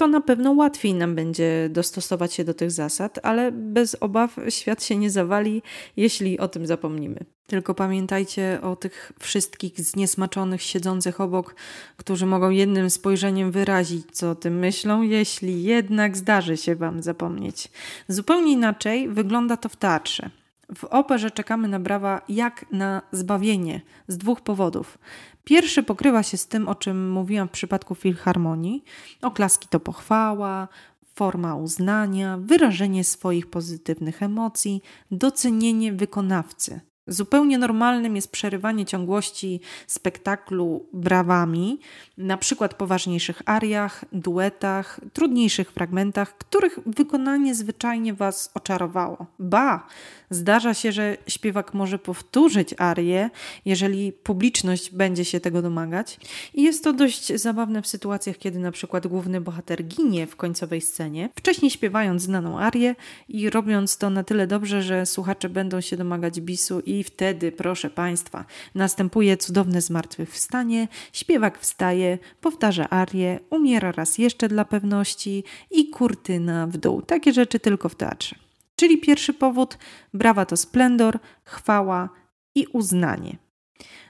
to 0.00 0.06
na 0.06 0.20
pewno 0.20 0.52
łatwiej 0.52 0.94
nam 0.94 1.14
będzie 1.14 1.68
dostosować 1.70 2.34
się 2.34 2.44
do 2.44 2.54
tych 2.54 2.70
zasad, 2.70 3.18
ale 3.22 3.52
bez 3.52 3.96
obaw 4.00 4.36
świat 4.48 4.84
się 4.84 4.96
nie 4.96 5.10
zawali, 5.10 5.62
jeśli 5.96 6.38
o 6.38 6.48
tym 6.48 6.66
zapomnimy. 6.66 7.24
Tylko 7.46 7.74
pamiętajcie 7.74 8.58
o 8.62 8.76
tych 8.76 9.12
wszystkich 9.18 9.80
zniesmaczonych 9.80 10.62
siedzących 10.62 11.20
obok, 11.20 11.54
którzy 11.96 12.26
mogą 12.26 12.50
jednym 12.50 12.90
spojrzeniem 12.90 13.50
wyrazić, 13.50 14.06
co 14.12 14.30
o 14.30 14.34
tym 14.34 14.58
myślą, 14.58 15.02
jeśli 15.02 15.62
jednak 15.62 16.16
zdarzy 16.16 16.56
się 16.56 16.76
Wam 16.76 17.02
zapomnieć. 17.02 17.68
Zupełnie 18.08 18.52
inaczej 18.52 19.08
wygląda 19.08 19.56
to 19.56 19.68
w 19.68 19.76
teatrze. 19.76 20.30
W 20.76 20.84
operze 20.84 21.30
czekamy 21.30 21.68
na 21.68 21.80
brawa 21.80 22.22
jak 22.28 22.66
na 22.72 23.02
zbawienie 23.12 23.80
z 24.08 24.18
dwóch 24.18 24.40
powodów. 24.40 24.98
Pierwszy 25.44 25.82
pokrywa 25.82 26.22
się 26.22 26.36
z 26.36 26.46
tym, 26.46 26.68
o 26.68 26.74
czym 26.74 27.10
mówiłam 27.10 27.48
w 27.48 27.50
przypadku 27.50 27.94
filharmonii. 27.94 28.84
Oklaski 29.22 29.68
to 29.68 29.80
pochwała, 29.80 30.68
forma 31.14 31.54
uznania, 31.54 32.38
wyrażenie 32.40 33.04
swoich 33.04 33.46
pozytywnych 33.50 34.22
emocji, 34.22 34.82
docenienie 35.10 35.92
wykonawcy. 35.92 36.80
Zupełnie 37.06 37.58
normalnym 37.58 38.16
jest 38.16 38.32
przerywanie 38.32 38.86
ciągłości 38.86 39.60
spektaklu 39.86 40.86
brawami, 40.92 41.80
na 42.18 42.36
przykład 42.36 42.74
poważniejszych 42.74 43.42
ariach, 43.46 44.04
duetach, 44.12 45.00
trudniejszych 45.12 45.72
fragmentach, 45.72 46.38
których 46.38 46.78
wykonanie 46.86 47.54
zwyczajnie 47.54 48.14
Was 48.14 48.50
oczarowało. 48.54 49.26
Ba, 49.38 49.86
zdarza 50.30 50.74
się, 50.74 50.92
że 50.92 51.16
śpiewak 51.26 51.74
może 51.74 51.98
powtórzyć 51.98 52.74
arię, 52.78 53.30
jeżeli 53.64 54.12
publiczność 54.12 54.90
będzie 54.90 55.24
się 55.24 55.40
tego 55.40 55.62
domagać. 55.62 56.20
I 56.54 56.62
jest 56.62 56.84
to 56.84 56.92
dość 56.92 57.32
zabawne 57.40 57.82
w 57.82 57.86
sytuacjach, 57.86 58.38
kiedy 58.38 58.58
na 58.58 58.72
przykład 58.72 59.06
główny 59.06 59.40
bohater 59.40 59.84
ginie 59.84 60.26
w 60.26 60.36
końcowej 60.36 60.80
scenie, 60.80 61.28
wcześniej 61.36 61.70
śpiewając 61.70 62.22
znaną 62.22 62.58
arię 62.58 62.94
i 63.28 63.50
robiąc 63.50 63.96
to 63.98 64.10
na 64.10 64.24
tyle 64.24 64.46
dobrze, 64.46 64.82
że 64.82 65.06
słuchacze 65.06 65.48
będą 65.48 65.80
się 65.80 65.96
domagać 65.96 66.40
bisu 66.40 66.80
i 66.90 67.04
wtedy, 67.04 67.52
proszę 67.52 67.90
Państwa, 67.90 68.44
następuje 68.74 69.36
cudowne 69.36 69.80
zmartwychwstanie, 69.80 70.88
śpiewak 71.12 71.58
wstaje, 71.58 72.18
powtarza 72.40 72.90
arię, 72.90 73.40
umiera 73.50 73.92
raz 73.92 74.18
jeszcze 74.18 74.48
dla 74.48 74.64
pewności 74.64 75.44
i 75.70 75.90
kurtyna 75.90 76.66
w 76.66 76.76
dół. 76.76 77.02
Takie 77.02 77.32
rzeczy 77.32 77.60
tylko 77.60 77.88
w 77.88 77.94
teatrze. 77.94 78.36
Czyli 78.76 78.98
pierwszy 78.98 79.34
powód, 79.34 79.78
brawa 80.14 80.46
to 80.46 80.56
splendor, 80.56 81.18
chwała 81.44 82.08
i 82.54 82.66
uznanie. 82.66 83.36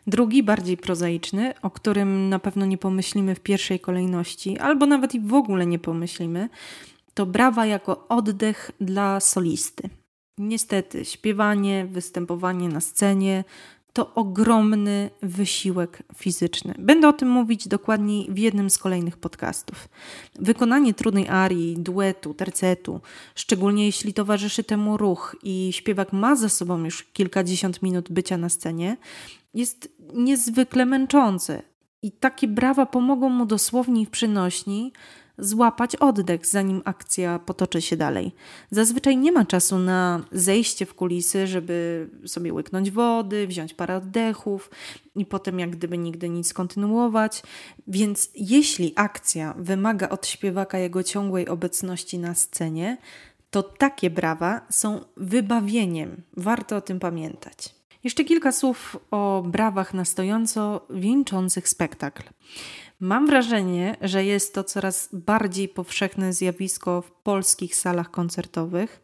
Drugi, 0.06 0.42
bardziej 0.42 0.76
prozaiczny, 0.76 1.54
o 1.62 1.70
którym 1.70 2.28
na 2.28 2.38
pewno 2.38 2.66
nie 2.66 2.78
pomyślimy 2.78 3.34
w 3.34 3.40
pierwszej 3.40 3.80
kolejności, 3.80 4.58
albo 4.58 4.86
nawet 4.86 5.14
i 5.14 5.20
w 5.20 5.34
ogóle 5.34 5.66
nie 5.66 5.78
pomyślimy, 5.78 6.48
to 7.14 7.26
brawa 7.26 7.66
jako 7.66 8.08
oddech 8.08 8.70
dla 8.80 9.20
solisty. 9.20 9.99
Niestety, 10.40 11.04
śpiewanie, 11.04 11.86
występowanie 11.90 12.68
na 12.68 12.80
scenie 12.80 13.44
to 13.92 14.14
ogromny 14.14 15.10
wysiłek 15.22 16.02
fizyczny. 16.16 16.74
Będę 16.78 17.08
o 17.08 17.12
tym 17.12 17.28
mówić 17.28 17.68
dokładniej 17.68 18.26
w 18.30 18.38
jednym 18.38 18.70
z 18.70 18.78
kolejnych 18.78 19.16
podcastów. 19.16 19.88
Wykonanie 20.34 20.94
trudnej 20.94 21.28
arii, 21.28 21.76
duetu, 21.78 22.34
tercetu, 22.34 23.00
szczególnie 23.34 23.86
jeśli 23.86 24.14
towarzyszy 24.14 24.64
temu 24.64 24.96
ruch 24.96 25.36
i 25.42 25.72
śpiewak 25.72 26.12
ma 26.12 26.36
za 26.36 26.48
sobą 26.48 26.84
już 26.84 27.02
kilkadziesiąt 27.02 27.82
minut 27.82 28.12
bycia 28.12 28.36
na 28.36 28.48
scenie, 28.48 28.96
jest 29.54 29.88
niezwykle 30.14 30.86
męczące. 30.86 31.62
I 32.02 32.12
takie 32.12 32.48
brawa 32.48 32.86
pomogą 32.86 33.28
mu 33.28 33.46
dosłownie 33.46 34.06
w 34.06 34.10
przynośni 34.10 34.92
złapać 35.40 35.96
oddech, 35.96 36.46
zanim 36.46 36.82
akcja 36.84 37.38
potoczy 37.38 37.82
się 37.82 37.96
dalej. 37.96 38.32
Zazwyczaj 38.70 39.16
nie 39.16 39.32
ma 39.32 39.44
czasu 39.44 39.78
na 39.78 40.24
zejście 40.32 40.86
w 40.86 40.94
kulisy, 40.94 41.46
żeby 41.46 42.08
sobie 42.26 42.52
łyknąć 42.54 42.90
wody, 42.90 43.46
wziąć 43.46 43.74
parę 43.74 43.96
oddechów 43.96 44.70
i 45.16 45.26
potem 45.26 45.58
jak 45.58 45.70
gdyby 45.70 45.98
nigdy 45.98 46.28
nic 46.28 46.52
kontynuować. 46.52 47.42
Więc 47.86 48.30
jeśli 48.34 48.92
akcja 48.96 49.54
wymaga 49.58 50.08
od 50.08 50.26
śpiewaka 50.26 50.78
jego 50.78 51.02
ciągłej 51.02 51.48
obecności 51.48 52.18
na 52.18 52.34
scenie, 52.34 52.98
to 53.50 53.62
takie 53.62 54.10
brawa 54.10 54.66
są 54.70 55.00
wybawieniem. 55.16 56.22
Warto 56.36 56.76
o 56.76 56.80
tym 56.80 57.00
pamiętać. 57.00 57.74
Jeszcze 58.04 58.24
kilka 58.24 58.52
słów 58.52 58.96
o 59.10 59.42
brawach 59.46 59.94
na 59.94 60.04
stojąco 60.04 60.86
wieńczących 60.90 61.68
spektakl. 61.68 62.22
Mam 63.00 63.26
wrażenie, 63.26 63.96
że 64.00 64.24
jest 64.24 64.54
to 64.54 64.64
coraz 64.64 65.08
bardziej 65.12 65.68
powszechne 65.68 66.32
zjawisko 66.32 67.02
w 67.02 67.10
polskich 67.10 67.76
salach 67.76 68.10
koncertowych, 68.10 69.00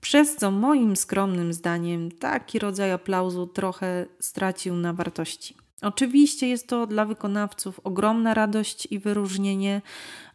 przez 0.00 0.36
co 0.36 0.50
moim 0.50 0.96
skromnym 0.96 1.52
zdaniem 1.52 2.10
taki 2.10 2.58
rodzaj 2.58 2.92
aplauzu 2.92 3.46
trochę 3.46 4.06
stracił 4.20 4.76
na 4.76 4.92
wartości. 4.92 5.56
Oczywiście 5.82 6.48
jest 6.48 6.68
to 6.68 6.86
dla 6.86 7.04
wykonawców 7.04 7.80
ogromna 7.84 8.34
radość 8.34 8.88
i 8.90 8.98
wyróżnienie, 8.98 9.82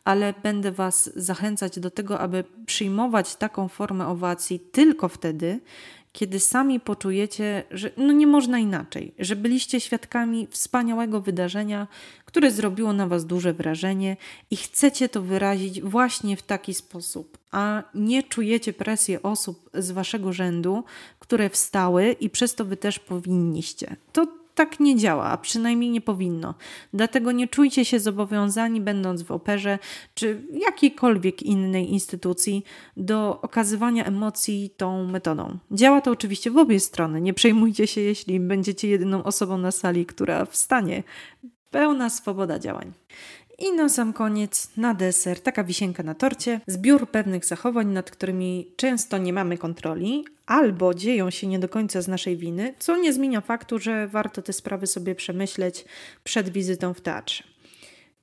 ale 0.04 0.34
będę 0.44 0.72
Was 0.72 1.10
zachęcać 1.16 1.80
do 1.80 1.92
tego, 1.92 2.20
aby 2.20 2.44
przyjmować 2.66 3.36
taką 3.36 3.68
formę 3.68 4.08
owacji 4.08 4.60
tylko 4.60 5.08
wtedy, 5.08 5.60
kiedy 6.12 6.40
sami 6.40 6.80
poczujecie, 6.80 7.64
że 7.72 7.92
no 7.98 8.14
nie 8.14 8.28
można 8.28 8.60
inaczej, 8.60 9.14
że 9.20 9.36
byliście 9.36 9.80
świadkami 9.80 10.48
wspaniałego 10.52 11.22
wydarzenia, 11.22 11.88
które 12.26 12.52
zrobiło 12.52 12.94
na 12.94 13.08
Was 13.08 13.26
duże 13.26 13.54
wrażenie 13.54 14.18
i 14.52 14.56
chcecie 14.56 15.10
to 15.10 15.22
wyrazić 15.22 15.82
właśnie 15.82 16.38
w 16.38 16.42
taki 16.42 16.74
sposób, 16.74 17.38
a 17.52 17.84
nie 17.96 18.24
czujecie 18.24 18.74
presji 18.74 19.22
osób 19.24 19.70
z 19.74 19.92
Waszego 19.92 20.34
rzędu, 20.34 20.84
które 21.20 21.50
wstały 21.50 22.16
i 22.20 22.30
przez 22.30 22.56
to 22.56 22.66
Wy 22.66 22.78
też 22.78 23.00
powinniście. 23.00 23.96
To 24.14 24.41
tak 24.66 24.80
nie 24.80 24.96
działa, 24.96 25.24
a 25.24 25.38
przynajmniej 25.38 25.90
nie 25.90 26.02
powinno. 26.02 26.54
Dlatego 26.94 27.32
nie 27.32 27.48
czujcie 27.48 27.86
się 27.86 28.00
zobowiązani, 28.00 28.82
będąc 28.82 29.22
w 29.22 29.32
operze 29.32 29.80
czy 30.14 30.42
jakiejkolwiek 30.52 31.44
innej 31.44 31.92
instytucji, 31.92 32.64
do 32.98 33.42
okazywania 33.42 34.06
emocji 34.06 34.74
tą 34.78 35.06
metodą. 35.06 35.58
Działa 35.72 36.02
to 36.02 36.12
oczywiście 36.12 36.52
w 36.52 36.58
obie 36.58 36.80
strony. 36.80 37.22
Nie 37.22 37.34
przejmujcie 37.34 37.88
się, 37.88 38.02
jeśli 38.02 38.40
będziecie 38.40 38.88
jedyną 38.88 39.24
osobą 39.24 39.58
na 39.58 39.72
sali, 39.72 40.06
która 40.06 40.46
wstanie. 40.46 41.04
Pełna 41.72 42.10
swoboda 42.10 42.60
działań. 42.60 42.92
I 43.62 43.72
na 43.74 43.90
sam 43.90 44.14
koniec, 44.14 44.78
na 44.78 44.94
deser, 44.94 45.40
taka 45.40 45.64
wisienka 45.64 46.04
na 46.04 46.16
torcie, 46.16 46.62
zbiór 46.68 47.10
pewnych 47.10 47.46
zachowań, 47.46 47.88
nad 47.88 48.12
którymi 48.12 48.68
często 48.76 49.18
nie 49.18 49.34
mamy 49.34 49.58
kontroli, 49.58 50.26
albo 50.46 50.94
dzieją 50.94 51.30
się 51.30 51.48
nie 51.48 51.60
do 51.60 51.70
końca 51.70 52.02
z 52.02 52.08
naszej 52.08 52.38
winy, 52.38 52.74
co 52.80 52.98
nie 52.98 53.14
zmienia 53.14 53.42
faktu, 53.42 53.80
że 53.80 54.08
warto 54.08 54.42
te 54.42 54.54
sprawy 54.54 54.88
sobie 54.88 55.16
przemyśleć 55.16 55.86
przed 56.24 56.50
wizytą 56.50 56.94
w 56.94 57.02
teatrze. 57.02 57.44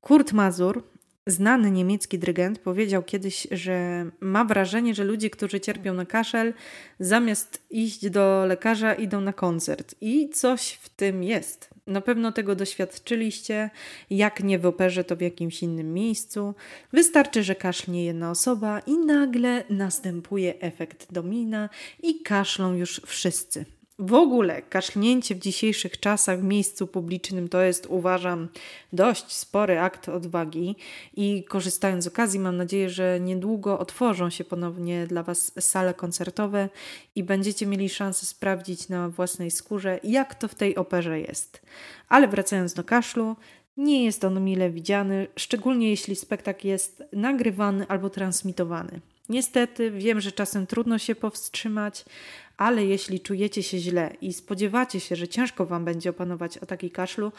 Kurt 0.00 0.32
Mazur 0.32 0.82
Znany 1.28 1.70
niemiecki 1.70 2.18
dyrygent 2.18 2.58
powiedział 2.58 3.02
kiedyś, 3.02 3.46
że 3.50 4.06
ma 4.20 4.44
wrażenie, 4.44 4.94
że 4.94 5.04
ludzie, 5.04 5.30
którzy 5.30 5.60
cierpią 5.60 5.94
na 5.94 6.06
kaszel, 6.06 6.54
zamiast 7.00 7.62
iść 7.70 8.10
do 8.10 8.44
lekarza, 8.46 8.94
idą 8.94 9.20
na 9.20 9.32
koncert. 9.32 9.94
I 10.00 10.28
coś 10.28 10.72
w 10.72 10.88
tym 10.88 11.22
jest. 11.24 11.70
Na 11.86 12.00
pewno 12.00 12.32
tego 12.32 12.54
doświadczyliście, 12.54 13.70
jak 14.10 14.44
nie 14.44 14.58
w 14.58 14.66
operze, 14.66 15.04
to 15.04 15.16
w 15.16 15.20
jakimś 15.20 15.62
innym 15.62 15.94
miejscu. 15.94 16.54
Wystarczy, 16.92 17.42
że 17.42 17.54
kaszlnie 17.54 18.04
jedna 18.04 18.30
osoba 18.30 18.80
i 18.86 18.98
nagle 18.98 19.64
następuje 19.70 20.60
efekt 20.60 21.12
domina 21.12 21.68
i 22.02 22.22
kaszlą 22.22 22.74
już 22.74 23.00
wszyscy. 23.06 23.64
W 24.00 24.14
ogóle 24.14 24.62
kaszlnięcie 24.62 25.34
w 25.34 25.38
dzisiejszych 25.38 26.00
czasach 26.00 26.40
w 26.40 26.44
miejscu 26.44 26.86
publicznym 26.86 27.48
to 27.48 27.62
jest, 27.62 27.86
uważam, 27.86 28.48
dość 28.92 29.32
spory 29.32 29.80
akt 29.80 30.08
odwagi 30.08 30.76
i 31.16 31.44
korzystając 31.44 32.04
z 32.04 32.06
okazji, 32.06 32.40
mam 32.40 32.56
nadzieję, 32.56 32.90
że 32.90 33.20
niedługo 33.20 33.78
otworzą 33.78 34.30
się 34.30 34.44
ponownie 34.44 35.06
dla 35.06 35.22
Was 35.22 35.52
sale 35.60 35.94
koncertowe 35.94 36.68
i 37.14 37.22
będziecie 37.22 37.66
mieli 37.66 37.88
szansę 37.88 38.26
sprawdzić 38.26 38.88
na 38.88 39.08
własnej 39.08 39.50
skórze, 39.50 40.00
jak 40.04 40.34
to 40.34 40.48
w 40.48 40.54
tej 40.54 40.76
operze 40.76 41.20
jest. 41.20 41.62
Ale 42.08 42.28
wracając 42.28 42.74
do 42.74 42.84
kaszlu, 42.84 43.36
nie 43.76 44.04
jest 44.04 44.24
on 44.24 44.44
mile 44.44 44.70
widziany, 44.70 45.26
szczególnie 45.36 45.90
jeśli 45.90 46.16
spektakl 46.16 46.66
jest 46.66 47.04
nagrywany 47.12 47.86
albo 47.88 48.10
transmitowany. 48.10 49.00
Niestety 49.28 49.90
wiem, 49.90 50.20
że 50.20 50.32
czasem 50.32 50.66
trudno 50.66 50.98
się 50.98 51.14
powstrzymać, 51.14 52.04
ale 52.58 52.84
jeśli 52.84 53.20
czujecie 53.20 53.62
się 53.62 53.78
źle 53.78 54.16
i 54.20 54.32
spodziewacie 54.32 55.00
się, 55.00 55.16
że 55.16 55.28
ciężko 55.28 55.66
Wam 55.66 55.84
będzie 55.84 56.10
opanować 56.10 56.56
ataki 56.56 56.90
kaszlu, 56.90 57.32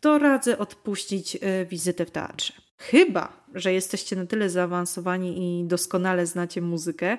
to 0.00 0.18
radzę 0.18 0.58
odpuścić 0.58 1.36
e, 1.40 1.66
wizytę 1.66 2.06
w 2.06 2.10
teatrze. 2.10 2.52
Chyba, 2.78 3.44
że 3.54 3.72
jesteście 3.72 4.16
na 4.16 4.26
tyle 4.26 4.50
zaawansowani 4.50 5.60
i 5.60 5.64
doskonale 5.64 6.26
znacie 6.26 6.62
muzykę 6.62 7.18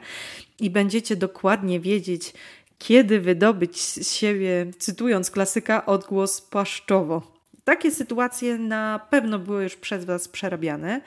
i 0.60 0.70
będziecie 0.70 1.16
dokładnie 1.16 1.80
wiedzieć, 1.80 2.34
kiedy 2.78 3.20
wydobyć 3.20 3.82
z 3.82 4.14
siebie, 4.14 4.72
cytując 4.80 5.32
klasyka, 5.32 5.86
odgłos 5.86 6.42
paszczowo. 6.42 7.41
Takie 7.64 7.92
sytuacje 7.92 8.58
na 8.58 9.00
pewno 9.10 9.40
były 9.40 9.64
już 9.64 9.76
przez 9.76 10.06
Was 10.06 10.28
przerabiane, 10.28 11.02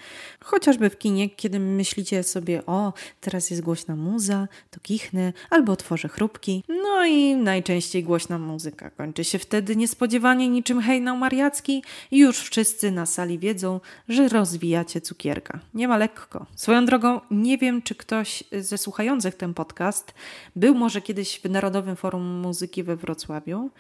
chociażby 0.44 0.90
w 0.90 0.98
kinie, 0.98 1.30
kiedy 1.30 1.60
myślicie 1.60 2.22
sobie, 2.22 2.66
o, 2.66 2.92
teraz 3.20 3.50
jest 3.50 3.62
głośna 3.62 3.96
muza, 3.96 4.48
to 4.70 4.80
kichnę, 4.80 5.32
albo 5.50 5.72
otworzę 5.72 6.08
chrupki. 6.08 6.64
No 6.68 7.04
i 7.04 7.36
najczęściej 7.36 8.04
głośna 8.04 8.38
muzyka 8.38 8.90
kończy 8.90 9.24
się 9.24 9.38
wtedy 9.38 9.76
niespodziewanie 9.76 10.48
niczym 10.48 10.80
hejnał 10.80 11.16
mariacki 11.16 11.82
i 12.10 12.18
już 12.18 12.38
wszyscy 12.38 12.90
na 12.90 13.06
sali 13.06 13.38
wiedzą, 13.38 13.80
że 14.08 14.28
rozwijacie 14.28 15.00
cukierka. 15.00 15.58
Nie 15.74 15.88
ma 15.88 15.96
lekko. 15.96 16.46
Swoją 16.56 16.86
drogą, 16.86 17.20
nie 17.30 17.58
wiem, 17.58 17.82
czy 17.82 17.94
ktoś 17.94 18.44
ze 18.60 18.78
słuchających 18.78 19.34
ten 19.34 19.54
podcast 19.54 20.14
był 20.56 20.74
może 20.74 21.00
kiedyś 21.00 21.40
w 21.40 21.50
Narodowym 21.50 21.96
Forum 21.96 22.22
Muzyki 22.22 22.82
we 22.82 22.96
Wrocławiu 22.96 23.70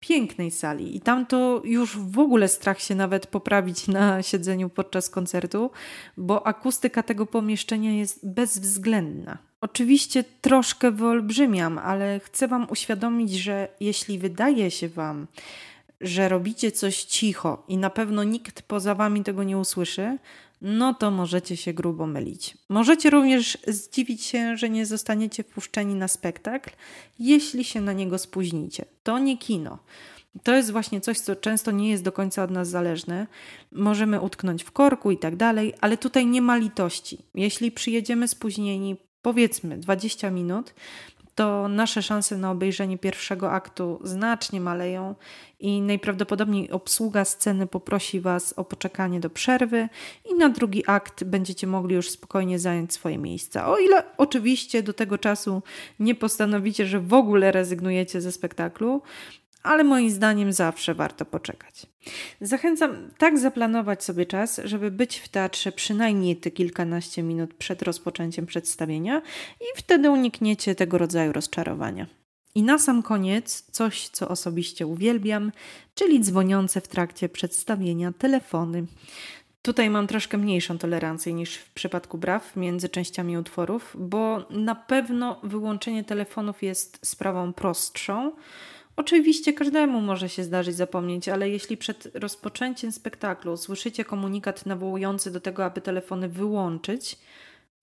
pięknej 0.00 0.50
sali 0.50 0.96
i 0.96 1.00
tam 1.00 1.26
to 1.26 1.62
już 1.64 1.98
w 1.98 2.18
ogóle 2.18 2.48
strach 2.48 2.80
się 2.80 2.94
nawet 2.94 3.26
poprawić 3.26 3.88
na 3.88 4.22
siedzeniu 4.22 4.68
podczas 4.68 5.10
koncertu, 5.10 5.70
bo 6.16 6.46
akustyka 6.46 7.02
tego 7.02 7.26
pomieszczenia 7.26 7.92
jest 7.92 8.28
bezwzględna. 8.28 9.38
Oczywiście 9.60 10.24
troszkę 10.40 10.90
wyolbrzymiam, 10.90 11.78
ale 11.78 12.20
chcę 12.20 12.48
Wam 12.48 12.66
uświadomić, 12.70 13.32
że 13.32 13.68
jeśli 13.80 14.18
wydaje 14.18 14.70
się 14.70 14.88
Wam, 14.88 15.26
że 16.00 16.28
robicie 16.28 16.72
coś 16.72 17.04
cicho 17.04 17.64
i 17.68 17.76
na 17.76 17.90
pewno 17.90 18.24
nikt 18.24 18.62
poza 18.62 18.94
Wami 18.94 19.24
tego 19.24 19.42
nie 19.42 19.58
usłyszy, 19.58 20.18
no 20.60 20.94
to 20.94 21.10
możecie 21.10 21.56
się 21.56 21.72
grubo 21.72 22.06
mylić. 22.06 22.58
Możecie 22.68 23.10
również 23.10 23.58
zdziwić 23.66 24.24
się, 24.24 24.56
że 24.56 24.70
nie 24.70 24.86
zostaniecie 24.86 25.42
wpuszczeni 25.42 25.94
na 25.94 26.08
spektakl, 26.08 26.70
jeśli 27.18 27.64
się 27.64 27.80
na 27.80 27.92
niego 27.92 28.18
spóźnicie. 28.18 28.84
To 29.02 29.18
nie 29.18 29.38
kino. 29.38 29.78
To 30.42 30.54
jest 30.54 30.70
właśnie 30.70 31.00
coś, 31.00 31.18
co 31.18 31.36
często 31.36 31.70
nie 31.70 31.90
jest 31.90 32.02
do 32.02 32.12
końca 32.12 32.42
od 32.42 32.50
nas 32.50 32.68
zależne. 32.68 33.26
Możemy 33.72 34.20
utknąć 34.20 34.62
w 34.62 34.70
korku 34.70 35.10
i 35.10 35.18
tak 35.18 35.36
dalej, 35.36 35.74
ale 35.80 35.96
tutaj 35.96 36.26
nie 36.26 36.42
ma 36.42 36.56
litości. 36.56 37.18
Jeśli 37.34 37.72
przyjedziemy 37.72 38.28
spóźnieni, 38.28 38.96
powiedzmy 39.22 39.78
20 39.78 40.30
minut, 40.30 40.74
to 41.40 41.68
nasze 41.68 42.02
szanse 42.02 42.36
na 42.36 42.50
obejrzenie 42.50 42.98
pierwszego 42.98 43.52
aktu 43.52 44.00
znacznie 44.04 44.60
maleją 44.60 45.14
i 45.60 45.80
najprawdopodobniej 45.82 46.70
obsługa 46.70 47.24
sceny 47.24 47.66
poprosi 47.66 48.20
Was 48.20 48.52
o 48.52 48.64
poczekanie 48.64 49.20
do 49.20 49.30
przerwy 49.30 49.88
i 50.30 50.34
na 50.34 50.48
drugi 50.48 50.84
akt 50.86 51.24
będziecie 51.24 51.66
mogli 51.66 51.94
już 51.94 52.10
spokojnie 52.10 52.58
zająć 52.58 52.92
swoje 52.92 53.18
miejsca. 53.18 53.68
O 53.68 53.78
ile 53.78 54.02
oczywiście 54.16 54.82
do 54.82 54.92
tego 54.92 55.18
czasu 55.18 55.62
nie 56.00 56.14
postanowicie, 56.14 56.86
że 56.86 57.00
w 57.00 57.14
ogóle 57.14 57.52
rezygnujecie 57.52 58.20
ze 58.20 58.32
spektaklu, 58.32 59.02
ale 59.62 59.84
moim 59.84 60.10
zdaniem 60.10 60.52
zawsze 60.52 60.94
warto 60.94 61.24
poczekać. 61.24 61.86
Zachęcam 62.40 63.10
tak 63.18 63.38
zaplanować 63.38 64.04
sobie 64.04 64.26
czas, 64.26 64.60
żeby 64.64 64.90
być 64.90 65.18
w 65.18 65.28
teatrze 65.28 65.72
przynajmniej 65.72 66.36
te 66.36 66.50
kilkanaście 66.50 67.22
minut 67.22 67.54
przed 67.54 67.82
rozpoczęciem 67.82 68.46
przedstawienia 68.46 69.22
i 69.60 69.64
wtedy 69.76 70.10
unikniecie 70.10 70.74
tego 70.74 70.98
rodzaju 70.98 71.32
rozczarowania. 71.32 72.06
I 72.54 72.62
na 72.62 72.78
sam 72.78 73.02
koniec 73.02 73.64
coś, 73.70 74.08
co 74.08 74.28
osobiście 74.28 74.86
uwielbiam, 74.86 75.52
czyli 75.94 76.20
dzwoniące 76.20 76.80
w 76.80 76.88
trakcie 76.88 77.28
przedstawienia 77.28 78.12
telefony. 78.12 78.86
Tutaj 79.62 79.90
mam 79.90 80.06
troszkę 80.06 80.38
mniejszą 80.38 80.78
tolerancję 80.78 81.32
niż 81.32 81.56
w 81.56 81.72
przypadku 81.72 82.18
braw 82.18 82.56
między 82.56 82.88
częściami 82.88 83.38
utworów, 83.38 83.96
bo 83.98 84.46
na 84.50 84.74
pewno 84.74 85.40
wyłączenie 85.42 86.04
telefonów 86.04 86.62
jest 86.62 87.06
sprawą 87.06 87.52
prostszą 87.52 88.32
Oczywiście 89.00 89.52
każdemu 89.52 90.00
może 90.00 90.28
się 90.28 90.44
zdarzyć 90.44 90.76
zapomnieć, 90.76 91.28
ale 91.28 91.48
jeśli 91.50 91.76
przed 91.76 92.08
rozpoczęciem 92.14 92.92
spektaklu 92.92 93.56
słyszycie 93.56 94.04
komunikat 94.04 94.66
nawołujący 94.66 95.30
do 95.30 95.40
tego, 95.40 95.64
aby 95.64 95.80
telefony 95.80 96.28
wyłączyć, 96.28 97.18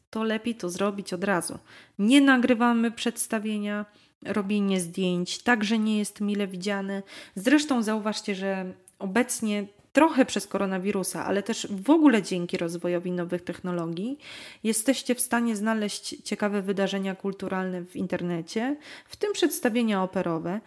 to 0.09 0.23
lepiej 0.23 0.55
to 0.55 0.69
zrobić 0.69 1.13
od 1.13 1.23
razu. 1.23 1.59
Nie 1.99 2.21
nagrywamy 2.21 2.91
przedstawienia, 2.91 3.85
robienie 4.25 4.79
zdjęć 4.79 5.43
także 5.43 5.79
nie 5.79 5.97
jest 5.97 6.21
mile 6.21 6.47
widziane. 6.47 7.03
Zresztą 7.35 7.83
zauważcie, 7.83 8.35
że 8.35 8.73
obecnie 8.99 9.67
trochę 9.93 10.25
przez 10.25 10.47
koronawirusa, 10.47 11.25
ale 11.25 11.43
też 11.43 11.67
w 11.69 11.89
ogóle 11.89 12.23
dzięki 12.23 12.57
rozwojowi 12.57 13.11
nowych 13.11 13.41
technologii, 13.41 14.17
jesteście 14.63 15.15
w 15.15 15.21
stanie 15.21 15.55
znaleźć 15.55 16.15
ciekawe 16.23 16.61
wydarzenia 16.61 17.15
kulturalne 17.15 17.81
w 17.81 17.95
internecie, 17.95 18.77
w 19.07 19.15
tym 19.15 19.33
przedstawienia 19.33 20.03
operowe, 20.03 20.61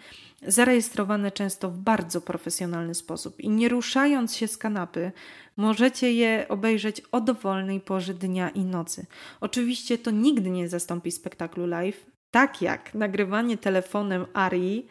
zarejestrowane 0.47 1.31
często 1.31 1.71
w 1.71 1.79
bardzo 1.79 2.21
profesjonalny 2.21 2.95
sposób. 2.95 3.41
I 3.41 3.49
nie 3.49 3.69
ruszając 3.69 4.37
się 4.37 4.49
z 4.49 4.59
kanapy, 4.59 5.13
możecie 5.57 6.13
je 6.13 6.47
obejrzeć 6.49 7.01
o 7.13 7.21
dowolnej 7.21 7.81
porze 7.81 8.15
dnia 8.15 8.49
i 8.49 8.65
nocy. 8.65 9.07
Oczywiście 9.41 9.99
to 9.99 10.11
nigdy 10.11 10.51
nie 10.51 10.69
zastąpi 10.69 11.11
spektaklu 11.11 11.67
live, 11.67 12.07
tak 12.31 12.63
jak 12.63 12.95
nagrywanie 12.95 13.59
telefonem 13.59 14.27
Arii 14.33 14.87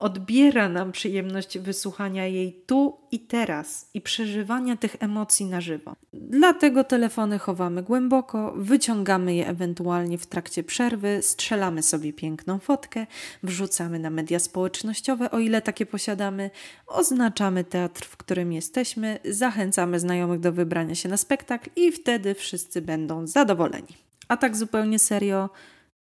odbiera 0.00 0.68
nam 0.68 0.92
przyjemność 0.92 1.58
wysłuchania 1.58 2.26
jej 2.26 2.62
tu 2.66 3.00
i 3.10 3.20
teraz 3.20 3.90
i 3.94 4.00
przeżywania 4.00 4.76
tych 4.76 4.96
emocji 5.00 5.46
na 5.46 5.60
żywo. 5.60 5.96
Dlatego 6.12 6.84
telefony 6.84 7.38
chowamy 7.38 7.82
głęboko, 7.82 8.52
wyciągamy 8.56 9.34
je 9.34 9.46
ewentualnie 9.46 10.18
w 10.18 10.26
trakcie 10.26 10.62
przerwy, 10.62 11.18
strzelamy 11.22 11.82
sobie 11.82 12.12
piękną 12.12 12.58
fotkę, 12.58 13.06
wrzucamy 13.42 13.98
na 13.98 14.10
media 14.10 14.38
społecznościowe, 14.38 15.30
o 15.30 15.38
ile 15.38 15.62
takie 15.62 15.86
posiadamy, 15.86 16.50
oznaczamy 16.86 17.64
teatr, 17.64 18.04
w 18.04 18.16
którym 18.16 18.52
jesteśmy, 18.52 19.18
zachęcamy 19.24 20.00
znajomych 20.00 20.40
do 20.40 20.52
wybrania 20.52 20.94
się 20.94 21.08
na 21.08 21.16
spektakl 21.16 21.70
i 21.76 21.92
wtedy 21.92 22.34
wszyscy 22.34 22.82
będą 22.82 23.26
zadowoleni. 23.26 23.96
A 24.28 24.36
tak 24.36 24.56
zupełnie 24.56 24.98
serio, 24.98 25.50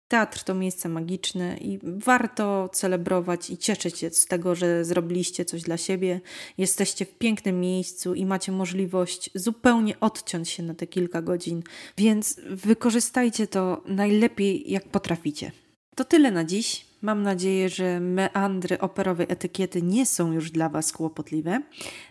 Teatr 0.09 0.45
to 0.45 0.55
miejsce 0.55 0.89
magiczne 0.89 1.57
i 1.57 1.79
warto 1.83 2.69
celebrować 2.73 3.51
i 3.51 3.59
cieszyć 3.59 3.99
się 3.99 4.11
z 4.11 4.27
tego, 4.27 4.55
że 4.55 4.85
zrobiliście 4.85 5.45
coś 5.45 5.63
dla 5.63 5.77
siebie, 5.77 6.21
jesteście 6.59 7.05
w 7.05 7.19
pięknym 7.19 7.61
miejscu 7.61 8.15
i 8.15 8.27
macie 8.27 8.53
możliwość 8.53 9.31
zupełnie 9.35 10.01
odciąć 10.01 10.49
się 10.49 10.63
na 10.63 10.75
te 10.75 10.87
kilka 10.87 11.23
godzin, 11.23 11.63
więc 11.99 12.41
wykorzystajcie 12.51 13.47
to 13.47 13.83
najlepiej 13.87 14.71
jak 14.71 14.89
potraficie. 14.89 15.66
To 15.97 16.05
tyle 16.05 16.31
na 16.31 16.45
dziś. 16.45 16.87
Mam 17.03 17.23
nadzieję, 17.23 17.69
że 17.69 18.01
meandry 18.01 18.79
operowej 18.79 19.27
etykiety 19.31 19.83
nie 19.83 20.07
są 20.07 20.33
już 20.33 20.51
dla 20.51 20.69
Was 20.69 20.93
kłopotliwe. 20.93 21.63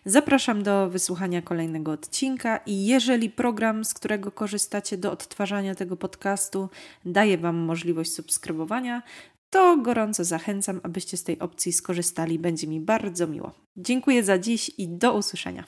Zapraszam 0.05 0.63
do 0.63 0.89
wysłuchania 0.89 1.41
kolejnego 1.41 1.91
odcinka 1.91 2.57
i 2.57 2.85
jeżeli 2.85 3.29
program, 3.29 3.85
z 3.85 3.93
którego 3.93 4.31
korzystacie 4.31 4.97
do 4.97 5.11
odtwarzania 5.11 5.75
tego 5.75 5.97
podcastu, 5.97 6.69
daje 7.05 7.37
Wam 7.37 7.55
możliwość 7.55 8.11
subskrybowania, 8.11 9.01
to 9.49 9.77
gorąco 9.77 10.23
zachęcam, 10.23 10.79
abyście 10.83 11.17
z 11.17 11.23
tej 11.23 11.39
opcji 11.39 11.73
skorzystali. 11.73 12.39
Będzie 12.39 12.67
mi 12.67 12.79
bardzo 12.79 13.27
miło. 13.27 13.51
Dziękuję 13.77 14.23
za 14.23 14.39
dziś 14.39 14.71
i 14.77 14.87
do 14.87 15.13
usłyszenia. 15.13 15.63